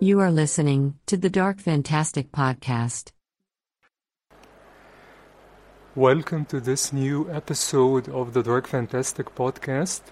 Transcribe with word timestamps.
You 0.00 0.20
are 0.20 0.30
listening 0.30 0.98
to 1.06 1.16
the 1.16 1.30
Dark 1.30 1.60
Fantastic 1.60 2.32
Podcast. 2.32 3.12
Welcome 5.94 6.44
to 6.46 6.60
this 6.60 6.92
new 6.92 7.30
episode 7.30 8.08
of 8.08 8.32
the 8.32 8.42
Dark 8.42 8.66
Fantastic 8.66 9.34
Podcast, 9.34 10.02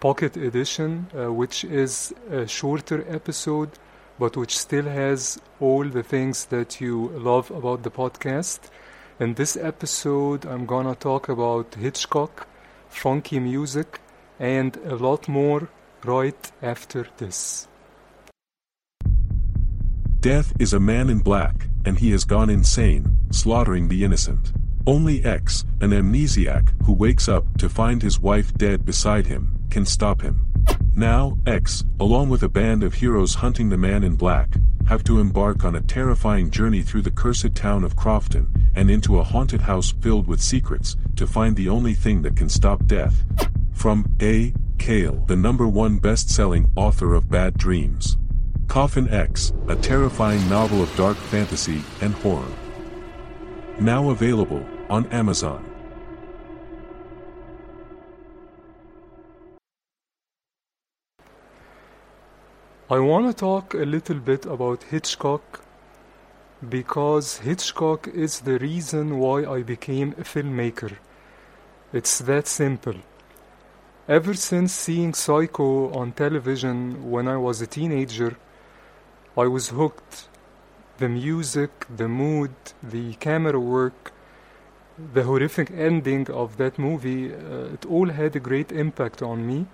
Pocket 0.00 0.36
Edition, 0.36 1.06
uh, 1.16 1.32
which 1.32 1.64
is 1.64 2.14
a 2.30 2.46
shorter 2.46 3.04
episode 3.08 3.70
but 4.18 4.36
which 4.36 4.56
still 4.58 4.84
has 4.84 5.38
all 5.60 5.84
the 5.84 6.02
things 6.02 6.46
that 6.46 6.80
you 6.80 7.08
love 7.08 7.50
about 7.50 7.82
the 7.82 7.90
podcast. 7.90 8.60
In 9.20 9.34
this 9.34 9.56
episode, 9.56 10.46
I'm 10.46 10.66
gonna 10.66 10.94
talk 10.94 11.28
about 11.28 11.74
Hitchcock, 11.74 12.46
funky 12.88 13.38
music, 13.40 14.00
and 14.38 14.76
a 14.86 14.96
lot 14.96 15.28
more 15.28 15.68
right 16.04 16.52
after 16.62 17.06
this. 17.16 17.68
Death 20.20 20.52
is 20.58 20.72
a 20.72 20.80
man 20.80 21.08
in 21.08 21.20
black, 21.20 21.68
and 21.84 21.98
he 21.98 22.10
has 22.10 22.24
gone 22.24 22.50
insane, 22.50 23.16
slaughtering 23.30 23.88
the 23.88 24.02
innocent. 24.02 24.52
Only 24.86 25.24
X, 25.24 25.64
an 25.80 25.90
amnesiac 25.90 26.70
who 26.84 26.92
wakes 26.92 27.28
up 27.28 27.44
to 27.58 27.68
find 27.68 28.02
his 28.02 28.18
wife 28.18 28.52
dead 28.54 28.84
beside 28.84 29.26
him, 29.26 29.56
can 29.70 29.84
stop 29.84 30.22
him. 30.22 30.46
Now, 30.94 31.38
X, 31.46 31.84
along 32.00 32.30
with 32.30 32.42
a 32.42 32.48
band 32.48 32.82
of 32.82 32.94
heroes 32.94 33.34
hunting 33.34 33.68
the 33.68 33.76
man 33.76 34.02
in 34.02 34.16
black, 34.16 34.56
have 34.88 35.04
to 35.04 35.20
embark 35.20 35.64
on 35.64 35.74
a 35.74 35.80
terrifying 35.80 36.50
journey 36.50 36.82
through 36.82 37.02
the 37.02 37.10
cursed 37.10 37.54
town 37.54 37.84
of 37.84 37.96
Crofton 37.96 38.48
and 38.74 38.90
into 38.90 39.18
a 39.18 39.24
haunted 39.24 39.60
house 39.60 39.92
filled 40.00 40.26
with 40.26 40.40
secrets 40.40 40.96
to 41.16 41.26
find 41.26 41.56
the 41.56 41.68
only 41.68 41.94
thing 41.94 42.22
that 42.22 42.36
can 42.36 42.48
stop 42.48 42.84
death. 42.86 43.24
From 43.72 44.06
A. 44.20 44.54
Kale, 44.78 45.24
the 45.26 45.36
number 45.36 45.66
one 45.66 45.98
best-selling 45.98 46.70
author 46.76 47.14
of 47.14 47.30
Bad 47.30 47.58
Dreams. 47.58 48.16
Coffin 48.68 49.08
X, 49.08 49.52
a 49.68 49.76
terrifying 49.76 50.48
novel 50.48 50.82
of 50.82 50.96
dark 50.96 51.16
fantasy 51.16 51.82
and 52.00 52.14
horror. 52.14 52.52
Now 53.80 54.10
available 54.10 54.64
on 54.88 55.06
Amazon. 55.06 55.64
I 62.88 62.98
want 63.00 63.26
to 63.26 63.34
talk 63.34 63.74
a 63.74 63.78
little 63.78 64.20
bit 64.20 64.46
about 64.46 64.84
Hitchcock 64.84 65.60
because 66.68 67.38
Hitchcock 67.38 68.06
is 68.08 68.40
the 68.40 68.58
reason 68.58 69.18
why 69.18 69.44
I 69.44 69.62
became 69.62 70.12
a 70.12 70.22
filmmaker. 70.22 70.96
It's 71.92 72.18
that 72.20 72.46
simple. 72.46 72.94
Ever 74.08 74.34
since 74.34 74.72
seeing 74.72 75.14
Psycho 75.14 75.92
on 75.92 76.12
television 76.12 77.10
when 77.10 77.26
I 77.26 77.36
was 77.38 77.60
a 77.60 77.66
teenager, 77.66 78.36
I 79.36 79.48
was 79.48 79.70
hooked. 79.70 80.28
The 80.98 81.08
music, 81.08 81.86
the 81.94 82.06
mood, 82.06 82.54
the 82.84 83.14
camera 83.14 83.58
work, 83.58 84.12
the 85.12 85.24
horrific 85.24 85.72
ending 85.72 86.30
of 86.30 86.56
that 86.56 86.78
movie, 86.78 87.34
uh, 87.34 87.74
it 87.74 87.84
all 87.84 88.08
had 88.08 88.36
a 88.36 88.40
great 88.40 88.70
impact 88.70 89.22
on 89.22 89.44
me. 89.44 89.66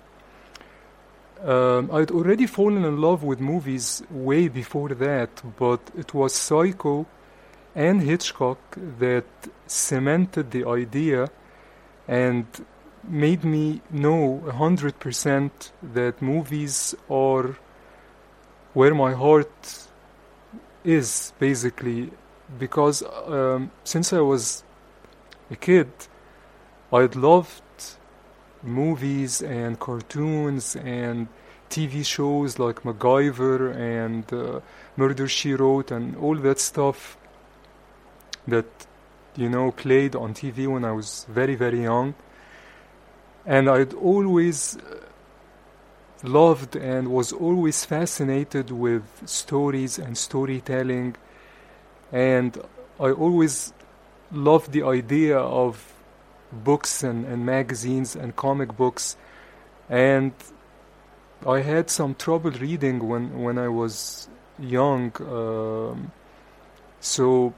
Um, 1.45 1.91
I'd 1.93 2.11
already 2.11 2.47
fallen 2.47 2.87
in 2.87 3.03
love 3.03 3.23
with 3.23 3.39
movies 3.39 4.03
way 4.11 4.49
before 4.49 4.95
that, 4.95 5.43
but 5.59 5.81
it 5.95 6.15
was 6.15 6.35
Psycho 6.35 7.05
and 7.75 8.01
Hitchcock 8.01 8.79
that 8.99 9.27
cemented 9.67 10.53
the 10.53 10.65
idea 10.67 11.29
and 12.09 12.47
made 13.09 13.45
me 13.45 13.81
know 13.91 14.43
100% 14.47 15.51
that 15.83 16.23
movies 16.23 16.95
are 17.11 17.57
where 18.75 18.95
my 18.95 19.13
heart 19.13 19.89
is, 20.85 21.33
basically. 21.39 22.11
Because 22.59 23.03
um, 23.27 23.71
since 23.85 24.13
I 24.13 24.21
was 24.21 24.63
a 25.51 25.57
kid, 25.57 25.91
I'd 26.93 27.17
loved 27.17 27.63
movies 28.63 29.43
and 29.43 29.79
cartoons 29.79 30.77
and 30.77 31.29
TV 31.71 32.05
shows 32.05 32.59
like 32.59 32.83
MacGyver 32.83 33.75
and 33.75 34.31
uh, 34.33 34.61
Murder 34.97 35.27
She 35.27 35.55
Wrote 35.55 35.91
and 35.91 36.17
all 36.17 36.37
that 36.37 36.61
stuff 36.61 37.17
that 38.47 38.67
you 39.37 39.49
know 39.49 39.71
played 39.73 40.15
on 40.15 40.35
TV 40.35 40.69
when 40.69 40.85
I 40.85 40.93
was 40.93 41.27
very 41.31 41.55
very 41.55 41.83
young 41.83 42.15
and 43.45 43.69
I'd 43.69 43.95
always 43.95 44.77
uh, 44.77 44.97
loved 46.23 46.77
and 46.77 47.09
was 47.09 47.33
always 47.33 47.85
fascinated 47.85 48.71
with 48.71 49.03
stories 49.27 49.99
and 49.99 50.17
storytelling. 50.17 51.17
And 52.13 52.57
I 53.01 53.11
always 53.11 53.73
loved 54.31 54.73
the 54.73 54.85
idea 54.85 55.39
of 55.39 55.93
books 56.53 57.03
and, 57.03 57.25
and 57.25 57.45
magazines 57.45 58.15
and 58.15 58.37
comic 58.37 58.77
books. 58.77 59.17
And 59.89 60.33
I 61.47 61.61
had 61.61 61.91
some 61.91 62.15
trouble 62.15 62.53
reading 62.53 63.09
when, 63.09 63.43
when 63.43 63.59
I 63.59 63.69
was 63.69 64.29
young 64.59 65.13
um, 65.21 66.13
so 67.03 67.53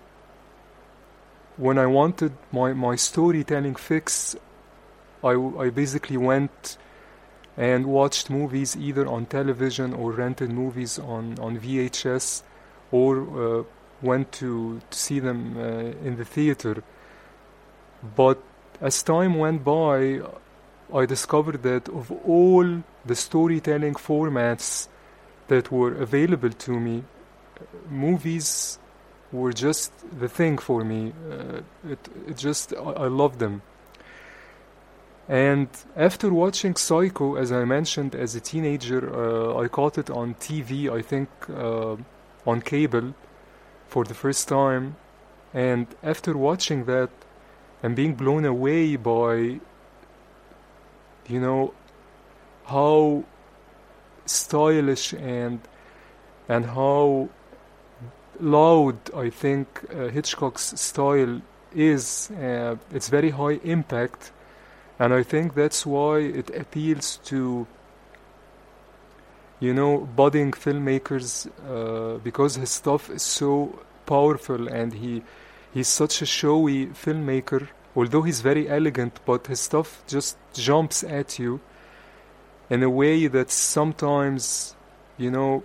when 1.59 1.79
I 1.79 1.87
wanted 1.87 2.33
my, 2.51 2.73
my 2.73 2.97
storytelling 2.97 3.77
fix 3.77 4.35
I, 5.25 5.65
I 5.65 5.71
basically 5.71 6.17
went 6.17 6.77
and 7.57 7.87
watched 7.87 8.31
movies 8.31 8.77
either 8.77 9.07
on 9.07 9.27
television 9.27 9.95
or 9.95 10.13
rented 10.13 10.51
movies 10.51 10.99
on, 10.99 11.39
on 11.39 11.59
VHS 11.59 12.43
or 12.91 13.61
uh, 13.61 13.65
went 14.03 14.33
to, 14.33 14.81
to 14.91 14.99
see 14.99 15.21
them 15.21 15.57
uh, 15.57 16.07
in 16.07 16.17
the 16.17 16.25
theater 16.25 16.83
but 18.17 18.39
as 18.81 19.03
time 19.03 19.35
went 19.35 19.65
by, 19.65 20.21
I 20.93 21.07
discovered 21.07 21.63
that 21.63 21.89
of 21.89 22.11
all 22.27 22.83
the 23.05 23.15
storytelling 23.15 23.95
formats 23.95 24.89
that 25.49 25.73
were 25.73 25.95
available 25.95 26.51
to 26.51 26.79
me, 26.79 27.05
movies 27.89 28.79
were 29.33 29.53
just 29.53 29.93
the 30.19 30.29
thing 30.29 30.59
for 30.59 30.85
me. 30.85 31.13
Uh, 31.31 31.61
it, 31.89 31.99
it 32.29 32.37
just, 32.37 32.75
I, 32.75 33.05
I 33.05 33.09
loved 33.09 33.39
them. 33.39 33.63
And 35.29 35.69
after 35.97 36.33
watching 36.33 36.77
Psycho, 36.77 37.37
as 37.37 37.51
I 37.51 37.65
mentioned, 37.65 38.15
as 38.15 38.35
a 38.35 38.41
teenager, 38.41 39.03
uh, 39.15 39.63
I 39.63 39.69
caught 39.69 39.97
it 39.97 40.11
on 40.11 40.35
TV, 40.35 40.91
I 40.91 41.01
think 41.01 41.29
uh, 41.49 41.97
on 42.47 42.61
cable 42.61 43.15
for 43.89 44.05
the 44.05 44.15
first 44.15 44.49
time. 44.49 44.97
And 45.55 45.87
after 46.03 46.37
watching 46.37 46.85
that, 46.85 47.11
and 47.85 47.95
being 47.95 48.15
blown 48.15 48.47
away 48.47 48.97
by 48.97 49.61
you 51.29 51.41
know 51.41 51.75
how 52.65 53.23
stylish 54.25 55.13
and 55.13 55.61
and 56.49 56.65
how 56.65 57.29
loud 58.41 58.97
I 59.15 59.29
think 59.29 59.67
uh, 59.95 60.09
Hitchcock's 60.09 60.81
style 60.81 61.43
is. 61.75 62.31
Uh, 62.31 62.77
it's 62.91 63.09
very 63.09 63.31
high 63.31 63.59
impact, 63.65 64.33
and 64.99 65.13
I 65.13 65.23
think 65.23 65.55
that's 65.55 65.85
why 65.85 66.19
it 66.19 66.51
appeals 66.51 67.19
to 67.25 67.67
you 69.61 69.75
know 69.75 69.99
budding 70.17 70.53
filmmakers 70.53 71.49
uh, 71.69 72.19
because 72.19 72.57
his 72.57 72.71
stuff 72.71 73.11
is 73.11 73.23
so 73.23 73.79
powerful 74.07 74.69
and 74.69 74.95
he 74.95 75.23
he's 75.73 75.89
such 75.89 76.23
a 76.23 76.27
showy 76.27 76.87
filmmaker 76.87 77.69
although 77.97 78.23
he's 78.23 78.41
very 78.41 78.69
elegant 78.69 79.21
but 79.25 79.47
his 79.47 79.61
stuff 79.61 80.03
just 80.07 80.37
jumps 80.53 81.03
at 81.05 81.39
you 81.39 81.61
in 82.71 82.83
a 82.83 82.91
way 82.91 83.27
that 83.27 83.51
sometimes 83.51 84.75
you 85.17 85.31
know 85.31 85.63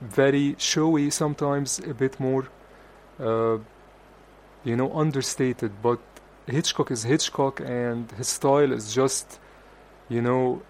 very 0.00 0.54
showy 0.58 1.10
sometimes 1.10 1.78
a 1.78 1.94
bit 1.94 2.18
more 2.20 2.48
uh, 3.20 3.56
you 4.64 4.76
know 4.76 4.92
understated 4.92 5.70
but 5.82 6.00
hitchcock 6.46 6.90
is 6.90 7.02
hitchcock 7.04 7.60
and 7.60 8.10
his 8.12 8.28
style 8.28 8.72
is 8.72 8.94
just 8.94 9.38
you 10.08 10.20
know 10.20 10.62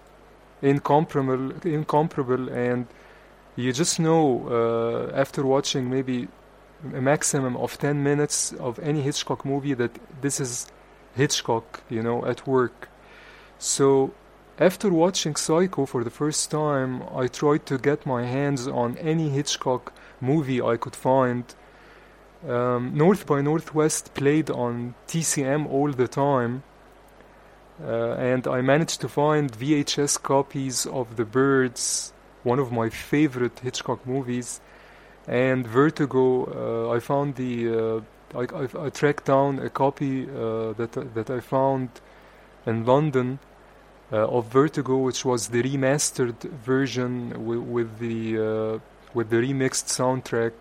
incomparable 0.61 1.51
incomparable 1.65 2.49
and 2.49 2.87
you 3.55 3.71
just 3.71 3.99
know 3.99 4.47
uh, 4.49 5.15
after 5.15 5.45
watching 5.45 5.89
maybe 5.89 6.27
a 6.93 7.01
maximum 7.01 7.55
of 7.57 7.77
10 7.77 8.03
minutes 8.03 8.53
of 8.53 8.79
any 8.79 9.01
Hitchcock 9.01 9.45
movie 9.45 9.73
that 9.73 9.91
this 10.21 10.39
is 10.39 10.67
Hitchcock, 11.15 11.81
you 11.89 12.03
know, 12.03 12.25
at 12.25 12.45
work. 12.45 12.89
So 13.57 14.13
after 14.59 14.89
watching 14.89 15.35
Psycho 15.35 15.85
for 15.85 16.03
the 16.03 16.09
first 16.09 16.51
time, 16.51 17.03
I 17.15 17.27
tried 17.27 17.65
to 17.67 17.77
get 17.77 18.05
my 18.05 18.25
hands 18.25 18.67
on 18.67 18.97
any 18.97 19.29
Hitchcock 19.29 19.93
movie 20.21 20.61
I 20.61 20.77
could 20.77 20.95
find. 20.95 21.43
Um, 22.47 22.95
North 22.95 23.25
by 23.25 23.41
Northwest 23.41 24.13
played 24.13 24.49
on 24.49 24.93
TCM 25.07 25.67
all 25.67 25.91
the 25.91 26.07
time, 26.07 26.63
uh, 27.83 28.13
and 28.13 28.47
I 28.47 28.61
managed 28.61 29.01
to 29.01 29.09
find 29.09 29.51
VHS 29.51 30.21
copies 30.21 30.85
of 30.85 31.15
The 31.15 31.25
Birds, 31.25 32.13
one 32.43 32.59
of 32.59 32.71
my 32.71 32.89
favorite 32.89 33.59
Hitchcock 33.59 34.05
movies, 34.05 34.61
and 35.27 35.65
Vertigo. 35.65 36.89
Uh, 36.89 36.95
I 36.95 36.99
found 36.99 37.35
the 37.35 37.53
uh, 37.69 38.01
I, 38.37 38.43
I, 38.43 38.85
I, 38.85 38.89
tracked 38.89 39.25
down 39.25 39.59
a 39.59 39.69
copy 39.69 40.23
uh, 40.29 40.73
that 40.73 40.91
that 41.15 41.29
I 41.29 41.39
found 41.39 41.89
in 42.65 42.85
London 42.85 43.39
uh, 44.11 44.27
of 44.27 44.47
Vertigo, 44.47 44.97
which 44.97 45.25
was 45.25 45.47
the 45.47 45.63
remastered 45.63 46.39
version 46.41 47.45
with, 47.45 47.99
the 47.99 48.37
uh, 48.37 48.79
with 49.13 49.29
the 49.29 49.37
remixed 49.37 49.87
soundtrack, 49.87 50.53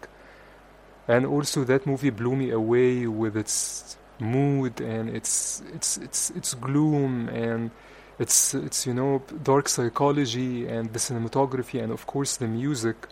and 1.08 1.26
also 1.26 1.64
that 1.64 1.86
movie 1.86 2.10
blew 2.10 2.36
me 2.36 2.50
away 2.50 3.06
with 3.06 3.36
its 3.36 3.96
mood 4.18 4.80
and 4.80 5.08
its 5.10 5.62
its 5.74 5.96
its 5.98 6.30
its 6.30 6.54
gloom 6.54 7.28
and 7.28 7.70
it's 8.18 8.54
it's 8.54 8.86
you 8.86 8.94
know 8.94 9.22
dark 9.42 9.68
psychology 9.68 10.66
and 10.66 10.92
the 10.92 10.98
cinematography 10.98 11.82
and 11.82 11.92
of 11.92 12.06
course 12.06 12.36
the 12.36 12.46
music. 12.46 13.08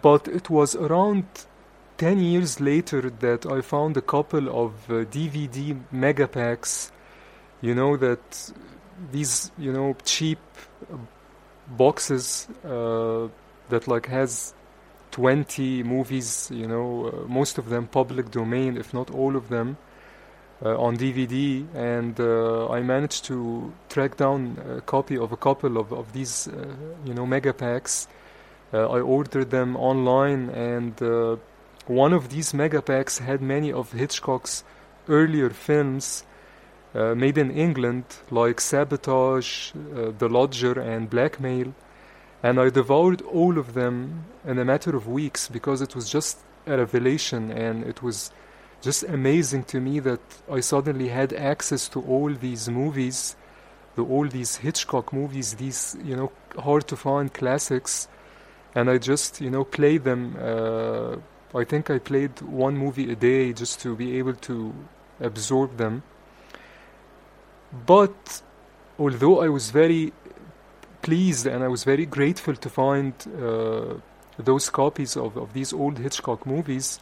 But 0.00 0.28
it 0.28 0.48
was 0.48 0.76
around 0.76 1.24
10 1.98 2.18
years 2.20 2.60
later 2.60 3.10
that 3.10 3.46
I 3.46 3.60
found 3.60 3.96
a 3.96 4.00
couple 4.00 4.48
of 4.48 4.72
uh, 4.88 5.04
DVD 5.04 5.78
megapacks 5.92 6.90
you 7.60 7.74
know 7.74 7.96
that 7.96 8.52
these 9.10 9.50
you 9.58 9.72
know 9.72 9.96
cheap 10.04 10.38
boxes 11.68 12.48
uh, 12.64 13.28
that 13.68 13.86
like 13.86 14.06
has 14.06 14.54
20 15.12 15.82
movies, 15.82 16.50
you 16.52 16.66
know, 16.66 17.06
uh, 17.06 17.28
most 17.28 17.58
of 17.58 17.68
them 17.68 17.86
public 17.86 18.30
domain, 18.30 18.76
if 18.76 18.92
not 18.92 19.10
all 19.10 19.36
of 19.36 19.48
them, 19.48 19.76
uh, 20.64 20.76
on 20.78 20.96
DVD. 20.96 21.66
And 21.74 22.18
uh, 22.18 22.68
I 22.70 22.80
managed 22.80 23.26
to 23.26 23.72
track 23.88 24.16
down 24.16 24.58
a 24.76 24.80
copy 24.80 25.16
of 25.18 25.30
a 25.30 25.36
couple 25.36 25.76
of, 25.76 25.92
of 25.92 26.12
these, 26.12 26.48
uh, 26.48 26.74
you 27.04 27.14
know, 27.14 27.26
mega 27.26 27.52
packs. 27.52 28.08
Uh, 28.72 28.88
I 28.88 29.00
ordered 29.00 29.50
them 29.50 29.76
online, 29.76 30.48
and 30.48 31.00
uh, 31.02 31.36
one 31.86 32.14
of 32.14 32.30
these 32.30 32.54
mega 32.54 32.80
packs 32.80 33.18
had 33.18 33.42
many 33.42 33.70
of 33.70 33.92
Hitchcock's 33.92 34.64
earlier 35.08 35.50
films. 35.50 36.24
made 36.94 37.38
in 37.38 37.50
England, 37.50 38.04
like 38.30 38.60
Sabotage, 38.60 39.72
The 40.18 40.28
Lodger, 40.28 40.78
and 40.78 41.08
Blackmail, 41.08 41.72
and 42.42 42.58
I 42.58 42.70
devoured 42.70 43.22
all 43.22 43.58
of 43.58 43.74
them 43.74 44.24
in 44.44 44.58
a 44.58 44.64
matter 44.64 44.96
of 44.96 45.06
weeks 45.06 45.48
because 45.48 45.80
it 45.80 45.94
was 45.94 46.08
just 46.10 46.38
a 46.66 46.76
revelation 46.76 47.50
and 47.50 47.84
it 47.84 48.02
was 48.02 48.32
just 48.80 49.04
amazing 49.04 49.62
to 49.64 49.80
me 49.80 50.00
that 50.00 50.20
I 50.50 50.60
suddenly 50.60 51.08
had 51.08 51.32
access 51.32 51.88
to 51.90 52.00
all 52.00 52.34
these 52.34 52.68
movies, 52.68 53.36
to 53.94 54.04
all 54.04 54.26
these 54.26 54.56
Hitchcock 54.56 55.12
movies, 55.12 55.54
these, 55.54 55.96
you 56.04 56.16
know, 56.16 56.32
hard 56.58 56.88
to 56.88 56.96
find 56.96 57.32
classics, 57.32 58.08
and 58.74 58.90
I 58.90 58.98
just, 58.98 59.40
you 59.40 59.50
know, 59.50 59.64
played 59.64 60.02
them. 60.02 60.36
Uh, 60.40 61.16
I 61.56 61.64
think 61.64 61.90
I 61.90 61.98
played 61.98 62.40
one 62.40 62.76
movie 62.76 63.12
a 63.12 63.14
day 63.14 63.52
just 63.52 63.80
to 63.82 63.94
be 63.94 64.18
able 64.18 64.34
to 64.34 64.74
absorb 65.20 65.76
them. 65.76 66.02
But 67.86 68.42
although 68.98 69.42
I 69.42 69.48
was 69.48 69.70
very 69.70 70.12
pleased 71.02 71.46
and 71.46 71.62
I 71.62 71.68
was 71.68 71.84
very 71.84 72.06
grateful 72.06 72.54
to 72.54 72.68
find 72.68 73.12
uh, 73.40 73.94
those 74.38 74.70
copies 74.70 75.16
of, 75.16 75.36
of 75.36 75.52
these 75.52 75.72
old 75.72 75.98
Hitchcock 75.98 76.46
movies. 76.46 77.00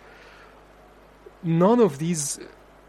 None 1.43 1.81
of 1.81 1.99
these 1.99 2.41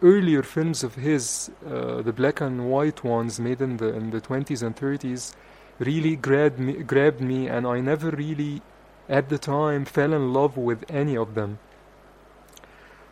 earlier 0.01 0.41
films 0.41 0.83
of 0.83 0.95
his, 0.95 1.51
uh, 1.65 2.01
the 2.01 2.13
black 2.13 2.41
and 2.41 2.69
white 2.69 3.03
ones 3.03 3.39
made 3.39 3.61
in 3.61 3.77
the 3.77 3.93
in 3.93 4.09
the 4.09 4.21
20s 4.21 4.63
and 4.63 4.75
30s, 4.75 5.33
really 5.79 6.15
grabbed 6.15 6.59
me, 6.59 6.73
grabbed 6.83 7.21
me, 7.21 7.47
and 7.47 7.65
I 7.67 7.79
never 7.79 8.11
really, 8.11 8.61
at 9.07 9.29
the 9.29 9.37
time, 9.37 9.85
fell 9.85 10.13
in 10.13 10.33
love 10.33 10.57
with 10.57 10.83
any 10.89 11.15
of 11.15 11.35
them. 11.35 11.59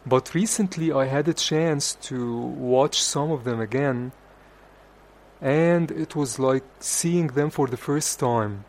But 0.05 0.33
recently, 0.33 0.91
I 0.91 1.05
had 1.05 1.27
a 1.27 1.33
chance 1.33 1.95
to 2.09 2.37
watch 2.37 3.01
some 3.01 3.31
of 3.31 3.43
them 3.43 3.59
again, 3.59 4.11
and 5.41 5.91
it 5.91 6.15
was 6.15 6.39
like 6.39 6.63
seeing 6.79 7.27
them 7.27 7.49
for 7.49 7.67
the 7.67 7.77
first 7.77 8.19
time. 8.19 8.65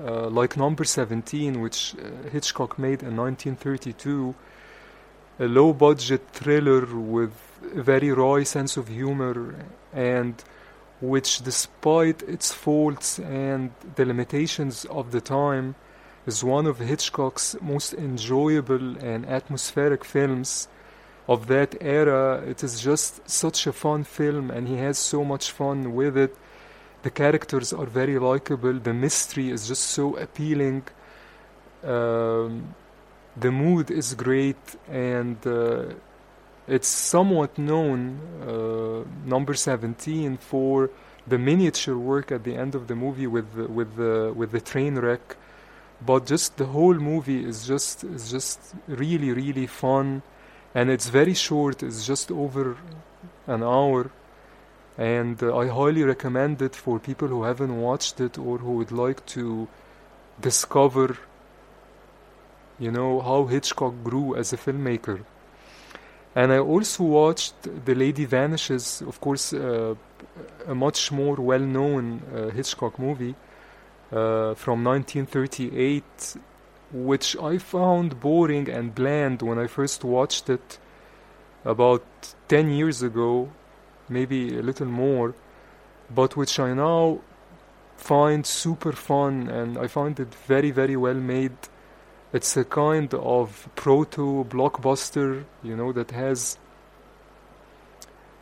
Uh, 0.00 0.28
like 0.28 0.56
number 0.56 0.84
17, 0.84 1.60
which 1.60 1.94
uh, 1.94 2.28
Hitchcock 2.30 2.78
made 2.78 3.02
in 3.02 3.16
1932, 3.16 4.34
a 5.40 5.48
low 5.48 5.72
budget 5.72 6.22
thriller 6.32 6.86
with 6.86 7.32
a 7.74 7.82
very 7.82 8.12
raw 8.12 8.42
sense 8.44 8.76
of 8.76 8.88
humor, 8.88 9.56
and 9.92 10.44
which, 11.00 11.42
despite 11.42 12.22
its 12.22 12.52
faults 12.52 13.18
and 13.18 13.70
the 13.96 14.04
limitations 14.04 14.84
of 14.84 15.10
the 15.10 15.20
time, 15.20 15.74
is 16.26 16.44
one 16.44 16.66
of 16.66 16.78
Hitchcock's 16.78 17.56
most 17.60 17.94
enjoyable 17.94 18.96
and 18.98 19.26
atmospheric 19.26 20.04
films 20.04 20.68
of 21.28 21.46
that 21.48 21.76
era. 21.80 22.42
It 22.46 22.64
is 22.64 22.80
just 22.80 23.28
such 23.28 23.66
a 23.66 23.72
fun 23.72 24.04
film, 24.04 24.50
and 24.50 24.66
he 24.66 24.76
has 24.76 24.98
so 24.98 25.24
much 25.24 25.50
fun 25.50 25.94
with 25.94 26.16
it. 26.16 26.34
The 27.02 27.10
characters 27.10 27.72
are 27.72 27.86
very 27.86 28.18
likable. 28.18 28.72
The 28.72 28.94
mystery 28.94 29.50
is 29.50 29.68
just 29.68 29.84
so 29.84 30.16
appealing. 30.16 30.84
Um, 31.84 32.74
the 33.36 33.52
mood 33.52 33.90
is 33.90 34.14
great, 34.14 34.56
and 34.90 35.36
uh, 35.46 35.94
it's 36.66 36.88
somewhat 36.88 37.56
known, 37.56 38.18
uh, 38.42 39.04
number 39.24 39.54
17, 39.54 40.38
for 40.38 40.90
the 41.26 41.38
miniature 41.38 41.96
work 41.96 42.32
at 42.32 42.42
the 42.44 42.54
end 42.54 42.74
of 42.74 42.88
the 42.88 42.96
movie 42.96 43.26
with 43.26 43.52
the, 43.54 43.68
with 43.68 43.96
the 43.96 44.32
with 44.34 44.50
the 44.50 44.60
train 44.60 44.96
wreck. 44.96 45.36
But 46.04 46.26
just 46.26 46.56
the 46.56 46.66
whole 46.66 46.94
movie 46.94 47.44
is 47.44 47.66
just 47.66 48.02
is 48.02 48.30
just 48.30 48.74
really 48.86 49.32
really 49.32 49.66
fun 49.66 50.22
and 50.74 50.90
it's 50.90 51.08
very 51.08 51.34
short 51.34 51.82
it's 51.82 52.06
just 52.06 52.30
over 52.30 52.76
an 53.46 53.62
hour. 53.62 54.10
And 54.96 55.40
uh, 55.42 55.56
I 55.56 55.68
highly 55.68 56.02
recommend 56.02 56.60
it 56.60 56.74
for 56.74 56.98
people 56.98 57.28
who 57.28 57.44
haven't 57.44 57.80
watched 57.80 58.20
it 58.20 58.36
or 58.36 58.58
who 58.58 58.72
would 58.72 58.90
like 58.90 59.24
to 59.26 59.68
discover 60.40 61.16
you 62.80 62.90
know 62.90 63.20
how 63.20 63.44
Hitchcock 63.46 63.94
grew 64.04 64.36
as 64.36 64.52
a 64.52 64.56
filmmaker. 64.56 65.24
And 66.34 66.52
I 66.52 66.58
also 66.58 67.02
watched 67.04 67.54
The 67.84 67.94
Lady 67.94 68.24
Vanishes 68.24 69.02
of 69.02 69.20
course 69.20 69.52
uh, 69.52 69.94
a 70.66 70.74
much 70.74 71.10
more 71.10 71.36
well-known 71.36 72.22
uh, 72.34 72.50
Hitchcock 72.50 72.98
movie 72.98 73.34
uh, 74.12 74.54
from 74.54 74.84
1938 74.84 76.36
which 76.92 77.36
I 77.36 77.58
found 77.58 78.20
boring 78.20 78.68
and 78.68 78.94
bland 78.94 79.42
when 79.42 79.58
I 79.58 79.66
first 79.66 80.04
watched 80.04 80.48
it 80.48 80.78
about 81.64 82.04
10 82.48 82.70
years 82.70 83.02
ago, 83.02 83.50
maybe 84.08 84.56
a 84.56 84.62
little 84.62 84.86
more, 84.86 85.34
but 86.14 86.36
which 86.36 86.58
I 86.58 86.72
now 86.72 87.20
find 87.96 88.46
super 88.46 88.92
fun 88.92 89.48
and 89.48 89.76
I 89.76 89.86
find 89.86 90.18
it 90.18 90.34
very, 90.46 90.70
very 90.70 90.96
well 90.96 91.14
made. 91.14 91.56
It's 92.32 92.56
a 92.56 92.64
kind 92.64 93.12
of 93.14 93.68
proto 93.74 94.44
blockbuster, 94.44 95.44
you 95.62 95.76
know, 95.76 95.92
that 95.92 96.10
has. 96.12 96.58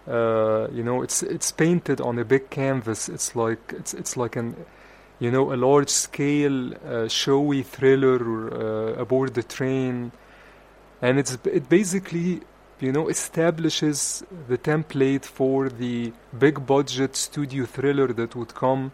Uh, 0.07 0.69
you 0.73 0.85
know, 0.85 1.03
it's 1.03 1.25
it's 1.25 1.51
painted 1.51 2.01
on 2.01 2.17
a 2.19 2.25
big 2.25 2.49
canvas. 2.49 3.09
It's 3.09 3.35
like 3.35 3.75
it's 3.77 3.93
it's 3.93 4.17
like 4.17 4.37
an 4.37 4.55
you 5.19 5.31
know, 5.31 5.53
a 5.53 5.57
large 5.57 5.89
scale 5.89 6.75
uh, 6.75 7.09
showy 7.09 7.63
thriller 7.63 8.21
uh, 8.53 9.01
aboard 9.01 9.35
the 9.35 9.43
train. 9.43 10.13
And 11.01 11.19
it's 11.19 11.39
it 11.45 11.69
basically, 11.69 12.43
you 12.81 12.93
know, 12.93 13.09
establishes 13.09 14.25
the 14.49 14.59
template 14.59 15.25
for 15.25 15.69
the 15.69 16.13
big 16.39 16.67
budget 16.67 17.17
studio 17.17 17.65
thriller 17.65 18.09
that 18.09 18.37
would 18.37 18.55
come, 18.55 18.93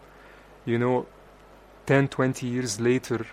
you 0.65 0.77
know, 0.77 1.05
10, 1.85 2.07
20 2.07 2.47
years 2.47 2.79
later. 2.79 3.25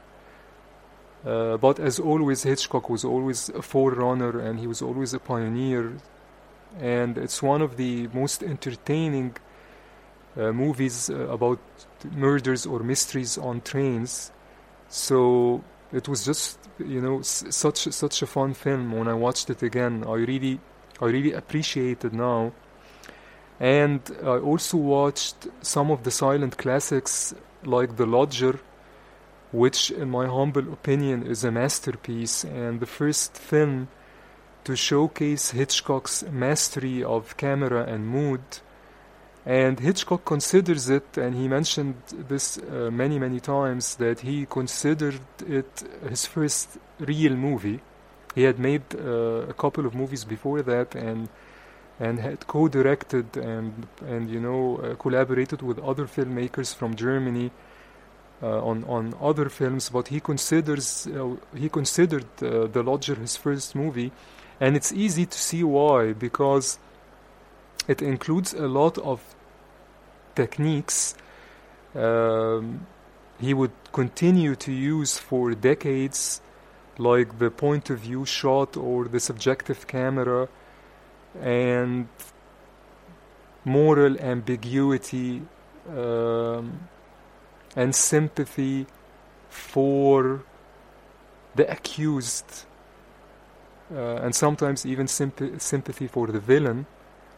Uh, 1.24 1.56
but 1.58 1.78
as 1.78 2.00
always, 2.00 2.42
Hitchcock 2.42 2.88
was 2.88 3.04
always 3.04 3.50
a 3.50 3.62
forerunner 3.62 4.40
and 4.40 4.58
he 4.58 4.66
was 4.66 4.82
always 4.82 5.14
a 5.14 5.18
pioneer. 5.20 5.92
And 6.80 7.18
it's 7.18 7.42
one 7.42 7.62
of 7.62 7.76
the 7.76 8.08
most 8.08 8.42
entertaining 8.42 9.36
uh, 10.36 10.52
movies 10.52 11.10
uh, 11.10 11.28
about 11.28 11.58
murders 12.12 12.66
or 12.66 12.80
mysteries 12.80 13.38
on 13.38 13.60
trains. 13.60 14.30
So 14.88 15.62
it 15.92 16.08
was 16.08 16.24
just 16.24 16.58
you 16.78 17.00
know 17.00 17.22
such 17.22 17.78
such 17.92 18.22
a 18.22 18.26
fun 18.26 18.54
film. 18.54 18.92
When 18.92 19.08
I 19.08 19.14
watched 19.14 19.50
it 19.50 19.62
again, 19.62 20.04
I 20.06 20.14
really 20.14 20.60
I 21.00 21.06
really 21.06 21.32
appreciate 21.32 22.04
it 22.04 22.12
now. 22.12 22.52
And 23.58 24.00
I 24.22 24.38
also 24.38 24.78
watched 24.78 25.48
some 25.60 25.90
of 25.90 26.04
the 26.04 26.10
silent 26.10 26.56
classics 26.56 27.34
like 27.62 27.96
The 27.96 28.06
Lodger, 28.06 28.58
which, 29.52 29.90
in 29.90 30.08
my 30.10 30.26
humble 30.26 30.72
opinion, 30.72 31.26
is 31.26 31.44
a 31.44 31.50
masterpiece 31.50 32.42
and 32.42 32.80
the 32.80 32.86
first 32.86 33.36
film 33.36 33.88
to 34.64 34.76
showcase 34.76 35.50
Hitchcock's 35.50 36.22
mastery 36.22 37.04
of 37.04 37.36
camera 37.36 37.84
and 37.84 38.06
mood. 38.06 38.40
And 39.50 39.80
Hitchcock 39.80 40.24
considers 40.24 40.88
it, 40.88 41.18
and 41.18 41.34
he 41.34 41.48
mentioned 41.48 41.96
this 42.28 42.56
uh, 42.56 42.88
many, 42.92 43.18
many 43.18 43.40
times, 43.40 43.96
that 43.96 44.20
he 44.20 44.46
considered 44.46 45.18
it 45.44 45.82
his 46.08 46.24
first 46.24 46.78
real 47.00 47.34
movie. 47.34 47.80
He 48.36 48.44
had 48.44 48.60
made 48.60 48.82
uh, 48.94 49.48
a 49.48 49.52
couple 49.54 49.86
of 49.86 49.92
movies 49.92 50.24
before 50.24 50.62
that, 50.62 50.94
and 50.94 51.28
and 51.98 52.20
had 52.20 52.46
co-directed 52.46 53.36
and 53.36 53.88
and 54.06 54.30
you 54.30 54.38
know 54.38 54.76
uh, 54.76 54.94
collaborated 54.94 55.62
with 55.62 55.80
other 55.80 56.06
filmmakers 56.06 56.72
from 56.72 56.94
Germany 56.94 57.50
uh, 58.44 58.64
on 58.64 58.84
on 58.84 59.14
other 59.20 59.48
films. 59.48 59.90
But 59.90 60.06
he 60.14 60.20
considers 60.20 61.08
uh, 61.08 61.34
he 61.56 61.68
considered 61.68 62.28
uh, 62.40 62.68
The 62.68 62.84
Lodger 62.84 63.16
his 63.16 63.36
first 63.36 63.74
movie, 63.74 64.12
and 64.60 64.76
it's 64.76 64.92
easy 64.92 65.26
to 65.26 65.36
see 65.36 65.64
why 65.64 66.12
because 66.12 66.78
it 67.88 68.00
includes 68.00 68.54
a 68.54 68.68
lot 68.68 68.96
of 68.98 69.20
techniques 70.34 71.14
um, 71.94 72.86
he 73.40 73.54
would 73.54 73.72
continue 73.92 74.54
to 74.54 74.72
use 74.72 75.18
for 75.18 75.54
decades, 75.54 76.40
like 76.98 77.38
the 77.38 77.50
point 77.50 77.90
of 77.90 78.00
view 78.00 78.24
shot 78.26 78.76
or 78.76 79.06
the 79.06 79.18
subjective 79.18 79.86
camera, 79.86 80.48
and 81.40 82.08
moral 83.64 84.18
ambiguity 84.18 85.42
um, 85.88 86.88
and 87.76 87.94
sympathy 87.94 88.86
for 89.48 90.42
the 91.54 91.70
accused, 91.70 92.66
uh, 93.92 94.16
and 94.16 94.34
sometimes 94.34 94.86
even 94.86 95.08
symp- 95.08 95.60
sympathy 95.60 96.06
for 96.06 96.28
the 96.28 96.38
villain 96.38 96.86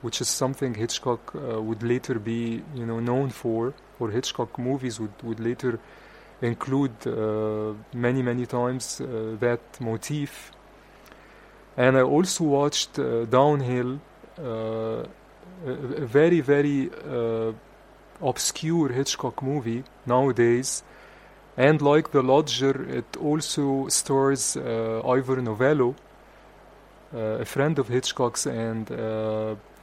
which 0.02 0.21
is 0.21 0.28
something 0.28 0.75
Hitchcock 0.75 1.35
uh, 1.35 1.62
would 1.62 1.82
later 1.82 2.18
be, 2.18 2.62
you 2.75 2.85
know, 2.85 3.00
known 3.00 3.30
for. 3.30 3.73
Or 3.99 4.11
Hitchcock 4.11 4.59
movies 4.59 4.99
would, 5.00 5.14
would 5.23 5.40
later 5.40 5.78
include 6.40 7.06
uh, 7.06 7.73
many, 7.94 8.21
many 8.23 8.47
times 8.47 9.00
uh, 9.00 9.37
that 9.38 9.61
motif. 9.80 10.52
And 11.76 11.97
I 11.97 12.02
also 12.02 12.44
watched 12.44 12.99
uh, 12.99 13.25
Downhill, 13.26 14.00
uh, 14.38 14.42
a, 14.44 15.04
a 15.66 16.06
very, 16.06 16.40
very 16.40 16.90
uh, 16.90 17.52
obscure 18.21 18.88
Hitchcock 18.88 19.40
movie 19.42 19.85
nowadays. 20.04 20.82
And 21.56 21.80
like 21.80 22.11
The 22.11 22.23
Lodger, 22.23 22.88
it 22.88 23.16
also 23.16 23.87
stars 23.88 24.56
Ivor 24.56 25.42
Novello, 25.42 25.94
a 27.14 27.44
friend 27.44 27.78
of 27.78 27.88
Hitchcock's 27.88 28.47
and 28.47 28.90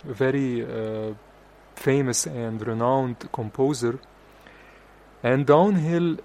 very 0.04 0.64
uh, 0.64 1.14
famous 1.76 2.26
and 2.26 2.66
renowned 2.66 3.30
composer. 3.32 4.00
And 5.24 5.46
Downhill 5.46 6.18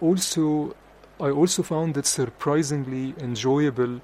also, 0.00 0.74
I 1.20 1.30
also 1.30 1.62
found 1.62 1.96
it 1.96 2.06
surprisingly 2.06 3.14
enjoyable 3.18 4.00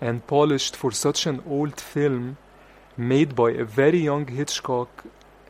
and 0.00 0.26
polished 0.26 0.76
for 0.76 0.90
such 0.90 1.26
an 1.26 1.42
old 1.46 1.80
film 1.80 2.36
made 2.96 3.34
by 3.34 3.50
a 3.52 3.64
very 3.64 4.00
young 4.00 4.26
Hitchcock 4.26 5.04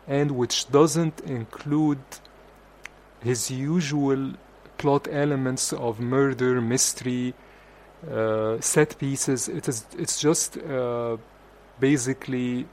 and 0.06 0.32
which 0.32 0.70
doesn't 0.70 1.20
include 1.20 2.02
his 3.20 3.50
usual 3.50 4.32
plot 4.78 5.08
elements 5.10 5.72
of 5.72 6.00
murder, 6.00 6.60
mystery, 6.60 7.34
uh, 8.10 8.60
set 8.60 8.98
pieces. 8.98 9.48
It 9.48 9.68
is, 9.68 9.86
it's 9.96 10.20
just 10.20 10.58
uh, 10.58 11.16
basically 11.78 12.66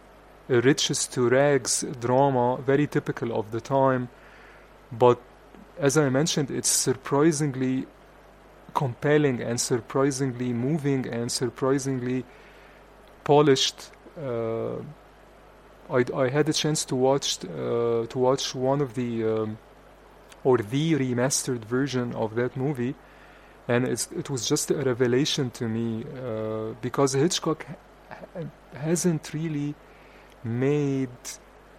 riches 0.49 1.07
to 1.07 1.29
rags 1.29 1.85
drama, 1.99 2.57
very 2.57 2.87
typical 2.87 3.37
of 3.37 3.51
the 3.51 3.61
time. 3.61 4.09
But 4.91 5.21
as 5.77 5.97
I 5.97 6.09
mentioned, 6.09 6.51
it's 6.51 6.69
surprisingly 6.69 7.85
compelling 8.73 9.41
and 9.41 9.59
surprisingly 9.59 10.53
moving 10.53 11.07
and 11.07 11.31
surprisingly 11.31 12.25
polished. 13.23 13.91
Uh, 14.21 14.77
I, 15.89 16.05
I 16.15 16.29
had 16.29 16.49
a 16.49 16.53
chance 16.53 16.85
to 16.85 16.95
watch 16.95 17.39
uh, 17.45 18.05
to 18.07 18.17
watch 18.19 18.53
one 18.53 18.81
of 18.81 18.93
the 18.93 19.23
um, 19.23 19.57
or 20.43 20.57
the 20.57 20.93
remastered 20.93 21.65
version 21.65 22.13
of 22.13 22.35
that 22.35 22.55
movie, 22.55 22.95
and 23.67 23.87
it 23.87 24.29
was 24.29 24.47
just 24.47 24.71
a 24.71 24.75
revelation 24.75 25.49
to 25.51 25.67
me 25.67 26.03
uh, 26.03 26.73
because 26.81 27.13
Hitchcock 27.13 27.65
ha- 28.09 28.43
hasn't 28.73 29.33
really 29.33 29.75
made 30.43 31.09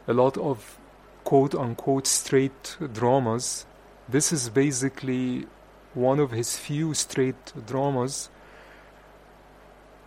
a 0.06 0.12
lot 0.12 0.36
of 0.36 0.78
quote 1.24 1.54
unquote 1.54 2.06
straight 2.06 2.76
dramas. 2.92 3.66
This 4.08 4.32
is 4.32 4.48
basically 4.48 5.46
one 5.94 6.18
of 6.18 6.30
his 6.30 6.56
few 6.56 6.94
straight 6.94 7.52
dramas. 7.66 8.30